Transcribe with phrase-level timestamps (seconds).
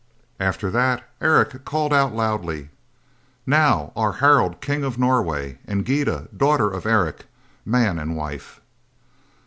[0.39, 2.69] After that, Eric called out loudly:
[3.45, 7.27] "Now, are Harald, King of Norway, and Gyda, daughter of Eric,
[7.65, 8.59] man and wife."